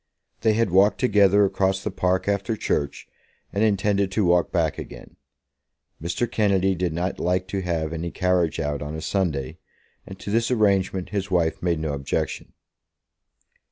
They 0.39 0.53
had 0.53 0.71
walked 0.71 0.99
together 0.99 1.45
across 1.45 1.83
the 1.83 1.91
park 1.91 2.27
after 2.27 2.55
church, 2.55 3.07
and 3.53 3.63
intended 3.63 4.11
to 4.13 4.25
walk 4.25 4.51
back 4.51 4.79
again. 4.79 5.15
Mr. 6.01 6.25
Kennedy 6.25 6.73
did 6.73 6.91
not 6.91 7.19
like 7.19 7.47
to 7.49 7.61
have 7.61 7.93
any 7.93 8.09
carriage 8.09 8.59
out 8.59 8.81
on 8.81 8.95
a 8.95 9.01
Sunday, 9.01 9.59
and 10.07 10.17
to 10.17 10.31
this 10.31 10.49
arrangement 10.49 11.09
his 11.09 11.29
wife 11.29 11.61
made 11.61 11.77
no 11.79 11.93
objection. 11.93 12.53